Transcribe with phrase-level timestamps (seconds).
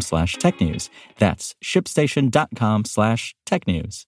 [0.00, 0.88] slash technews.
[1.18, 4.04] That's shipstation.com slash technews.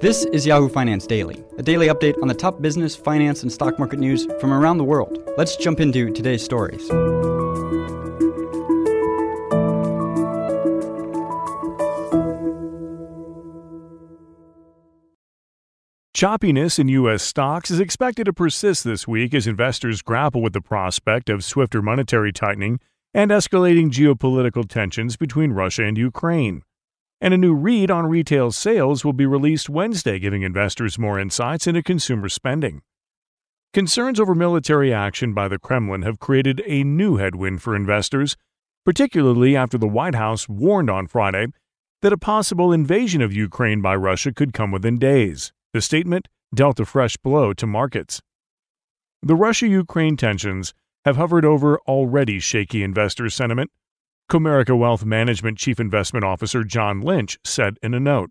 [0.00, 3.80] This is Yahoo Finance Daily, a daily update on the top business, finance, and stock
[3.80, 5.18] market news from around the world.
[5.36, 6.88] Let's jump into today's stories.
[16.18, 17.22] Choppiness in U.S.
[17.22, 21.80] stocks is expected to persist this week as investors grapple with the prospect of swifter
[21.80, 22.80] monetary tightening
[23.14, 26.62] and escalating geopolitical tensions between Russia and Ukraine.
[27.20, 31.68] And a new read on retail sales will be released Wednesday, giving investors more insights
[31.68, 32.82] into consumer spending.
[33.72, 38.36] Concerns over military action by the Kremlin have created a new headwind for investors,
[38.84, 41.46] particularly after the White House warned on Friday
[42.02, 45.52] that a possible invasion of Ukraine by Russia could come within days.
[45.74, 48.20] The statement dealt a fresh blow to markets.
[49.22, 50.72] The Russia Ukraine tensions
[51.04, 53.70] have hovered over already shaky investor sentiment.
[54.30, 58.30] Comerica Wealth Management Chief Investment Officer John Lynch said in a note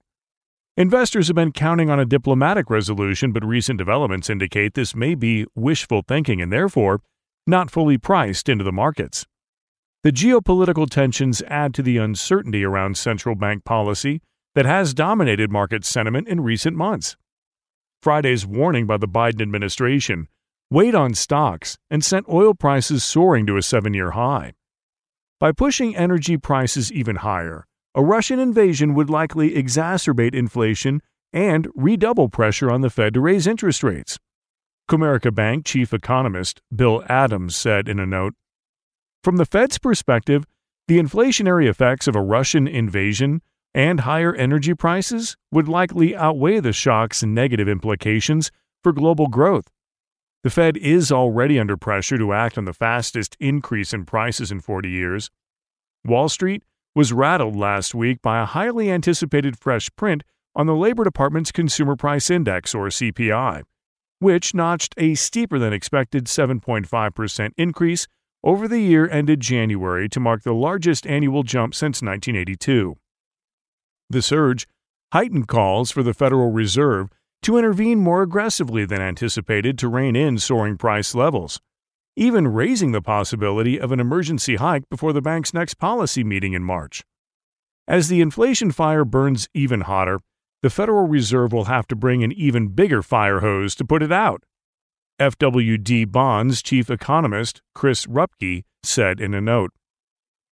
[0.77, 5.45] Investors have been counting on a diplomatic resolution, but recent developments indicate this may be
[5.55, 7.01] wishful thinking and therefore
[7.47, 9.25] not fully priced into the markets.
[10.03, 14.21] The geopolitical tensions add to the uncertainty around central bank policy
[14.53, 17.15] that has dominated market sentiment in recent months.
[18.01, 20.27] Friday's warning by the Biden administration
[20.69, 24.53] weighed on stocks and sent oil prices soaring to a seven year high.
[25.39, 27.65] By pushing energy prices even higher,
[27.95, 31.01] a Russian invasion would likely exacerbate inflation
[31.33, 34.19] and redouble pressure on the Fed to raise interest rates.
[34.89, 38.33] Comerica Bank chief economist Bill Adams said in a note
[39.23, 40.45] From the Fed's perspective,
[40.87, 43.41] the inflationary effects of a Russian invasion
[43.77, 48.51] and higher energy prices would likely outweigh the shock's negative implications
[48.81, 49.67] for global growth.
[50.43, 54.61] The Fed is already under pressure to act on the fastest increase in prices in
[54.61, 55.29] 40 years.
[56.03, 56.63] Wall Street
[56.95, 60.23] was rattled last week by a highly anticipated fresh print
[60.55, 63.61] on the Labor Department's Consumer Price Index, or CPI,
[64.17, 68.07] which notched a steeper than expected 7.5% increase
[68.43, 72.95] over the year ended January to mark the largest annual jump since 1982.
[74.09, 74.67] The surge
[75.11, 77.09] heightened calls for the Federal Reserve
[77.43, 81.59] to intervene more aggressively than anticipated to rein in soaring price levels,
[82.15, 86.63] even raising the possibility of an emergency hike before the bank's next policy meeting in
[86.63, 87.03] March.
[87.87, 90.19] As the inflation fire burns even hotter,
[90.61, 94.11] the Federal Reserve will have to bring an even bigger fire hose to put it
[94.11, 94.43] out.
[95.19, 99.71] FWD Bonds chief economist Chris Rupkey said in a note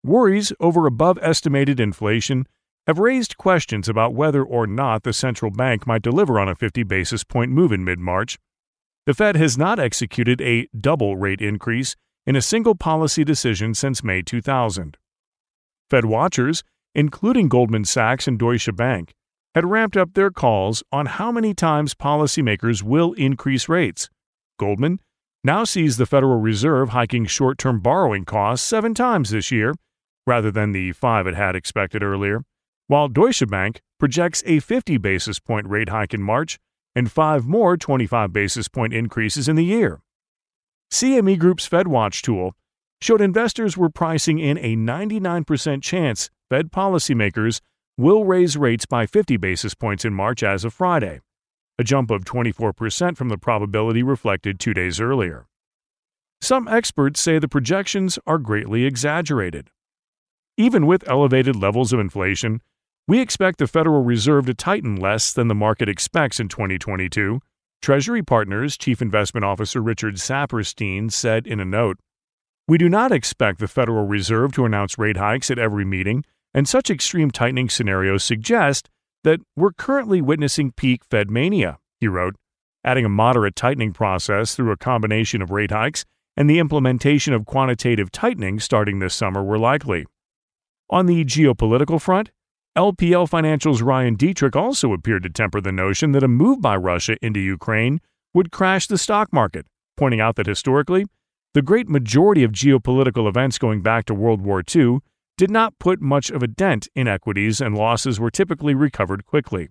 [0.03, 2.47] Worries over above estimated inflation
[2.87, 6.83] have raised questions about whether or not the central bank might deliver on a 50
[6.83, 8.37] basis point move in mid March.
[9.05, 14.03] The Fed has not executed a double rate increase in a single policy decision since
[14.03, 14.97] May 2000.
[15.89, 16.63] Fed watchers,
[16.93, 19.13] including Goldman Sachs and Deutsche Bank,
[19.53, 24.09] had ramped up their calls on how many times policymakers will increase rates.
[24.59, 24.99] Goldman
[25.43, 29.73] now sees the Federal Reserve hiking short term borrowing costs seven times this year,
[30.27, 32.41] rather than the five it had expected earlier
[32.87, 36.59] while Deutsche Bank projects a 50 basis point rate hike in March
[36.95, 40.01] and five more 25 basis point increases in the year.
[40.91, 42.53] CME Group's FedWatch tool
[43.01, 47.59] showed investors were pricing in a 99% chance Fed policymakers
[47.97, 51.21] will raise rates by 50 basis points in March as of Friday,
[51.79, 55.47] a jump of 24% from the probability reflected two days earlier.
[56.41, 59.71] Some experts say the projections are greatly exaggerated.
[60.57, 62.61] Even with elevated levels of inflation,
[63.07, 67.39] we expect the Federal Reserve to tighten less than the market expects in 2022,
[67.79, 71.99] Treasury Partners Chief Investment Officer Richard Saperstein said in a note.
[72.67, 76.67] We do not expect the Federal Reserve to announce rate hikes at every meeting, and
[76.67, 78.89] such extreme tightening scenarios suggest
[79.23, 82.35] that we're currently witnessing peak Fed mania, he wrote,
[82.83, 86.05] adding a moderate tightening process through a combination of rate hikes
[86.35, 90.07] and the implementation of quantitative tightening starting this summer were likely.
[90.89, 92.31] On the geopolitical front,
[92.77, 97.15] LPL Financial's Ryan Detrick also appeared to temper the notion that a move by Russia
[97.21, 98.01] into Ukraine
[98.33, 101.05] would crash the stock market, pointing out that historically,
[101.53, 104.99] the great majority of geopolitical events going back to World War II
[105.37, 109.69] did not put much of a dent in equities and losses were typically recovered quickly.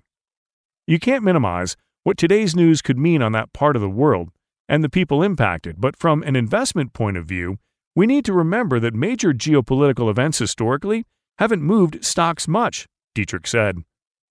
[0.86, 4.30] You can't minimize what today's news could mean on that part of the world
[4.66, 7.58] and the people impacted, but from an investment point of view,
[7.94, 11.04] we need to remember that major geopolitical events historically
[11.38, 13.78] haven't moved stocks much, Detrick said.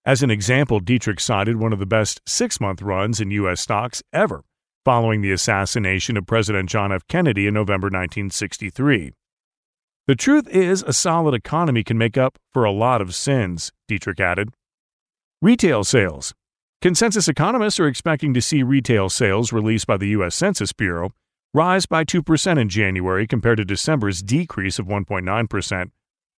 [0.05, 3.61] As an example, Detrick cited one of the best six month runs in U.S.
[3.61, 4.43] stocks ever,
[4.83, 7.07] following the assassination of President John F.
[7.07, 9.13] Kennedy in November 1963.
[10.05, 14.19] The truth is, a solid economy can make up for a lot of sins, Detrick
[14.19, 14.49] added.
[15.41, 16.33] Retail sales.
[16.81, 20.35] Consensus economists are expecting to see retail sales released by the U.S.
[20.35, 21.11] Census Bureau
[21.53, 25.91] rise by 2% in January compared to December's decrease of 1.9%.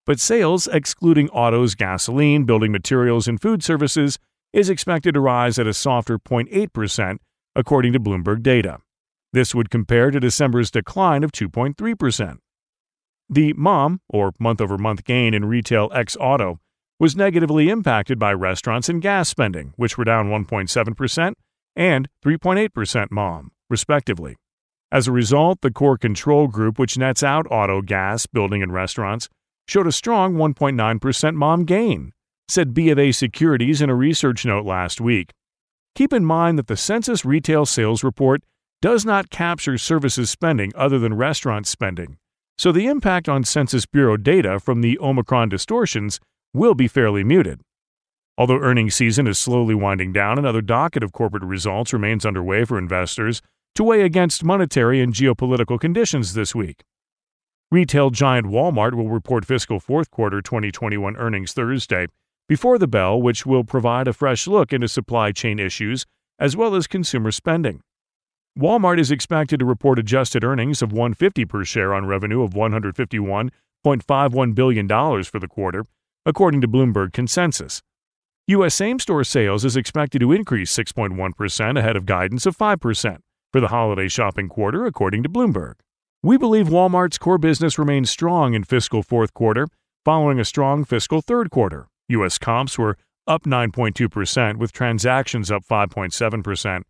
[0.05, 4.19] But sales, excluding autos, gasoline, building materials, and food services,
[4.53, 7.17] is expected to rise at a softer 0.8%,
[7.55, 8.79] according to Bloomberg data.
[9.33, 12.37] This would compare to December's decline of 2.3%.
[13.27, 16.59] The MOM, or month over month gain in retail ex auto,
[16.99, 21.33] was negatively impacted by restaurants and gas spending, which were down 1.7%
[21.75, 24.35] and 3.8% MOM, respectively.
[24.91, 29.27] As a result, the core control group, which nets out auto, gas, building, and restaurants,
[29.67, 32.11] showed a strong 1.9% MOM gain,
[32.47, 35.31] said B of A Securities in a research note last week.
[35.95, 38.43] Keep in mind that the Census Retail Sales Report
[38.81, 42.17] does not capture services spending other than restaurant spending,
[42.57, 46.19] so the impact on Census Bureau data from the Omicron distortions
[46.53, 47.61] will be fairly muted.
[48.37, 52.77] Although earnings season is slowly winding down, another docket of corporate results remains underway for
[52.77, 53.41] investors
[53.75, 56.83] to weigh against monetary and geopolitical conditions this week.
[57.75, 62.07] Retail giant Walmart will report fiscal fourth quarter 2021 earnings Thursday
[62.47, 66.05] before the bell, which will provide a fresh look into supply chain issues
[66.39, 67.81] as well as consumer spending.
[68.57, 74.55] Walmart is expected to report adjusted earnings of 150 per share on revenue of $151.51
[74.55, 74.87] billion
[75.25, 75.85] for the quarter,
[76.25, 77.81] according to Bloomberg consensus.
[78.47, 78.73] U.S.
[78.73, 83.17] same-store sales is expected to increase 6.1% ahead of guidance of 5%
[83.51, 85.73] for the holiday shopping quarter, according to Bloomberg.
[86.25, 89.67] We believe Walmart's core business remains strong in fiscal fourth quarter,
[90.03, 91.85] following a strong fiscal third quarter.
[92.07, 92.39] U.S.
[92.39, 96.81] comps were up 9.2%, with transactions up 5.7%.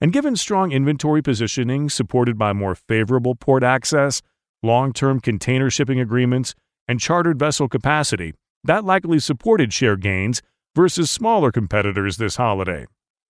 [0.00, 4.20] And given strong inventory positioning supported by more favorable port access,
[4.64, 6.56] long term container shipping agreements,
[6.88, 8.34] and chartered vessel capacity,
[8.64, 10.42] that likely supported share gains
[10.74, 12.86] versus smaller competitors this holiday,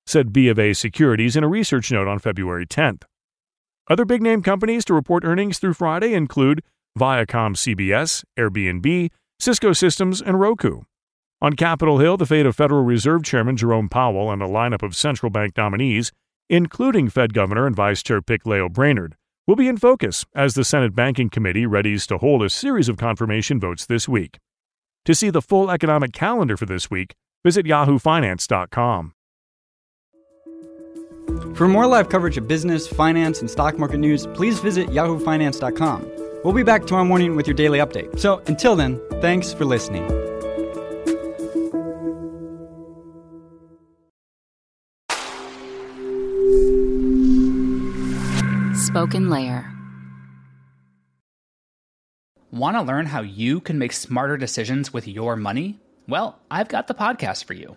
[0.07, 3.03] said B of A Securities in a research note on February 10th.
[3.89, 6.63] Other big name companies to report earnings through Friday include
[6.99, 10.83] ViacomCBS, Airbnb, Cisco Systems, and Roku.
[11.41, 14.95] On Capitol Hill, the fate of Federal Reserve Chairman Jerome Powell and a lineup of
[14.95, 16.13] central bank nominees
[16.53, 20.65] including Fed Governor and Vice Chair pick Lael Brainard, will be in focus as the
[20.65, 24.39] Senate Banking Committee readies to hold a series of confirmation votes this week.
[25.07, 29.13] To see the full economic calendar for this week, visit yahoofinance.com.
[31.55, 36.11] For more live coverage of business, finance, and stock market news, please visit yahoofinance.com.
[36.43, 38.19] We'll be back tomorrow morning with your daily update.
[38.19, 40.03] So until then, thanks for listening.
[48.75, 49.69] SpokenLayer.
[52.51, 55.81] Want to learn how you can make smarter decisions with your money?
[56.09, 57.77] Well, I've got the podcast for you.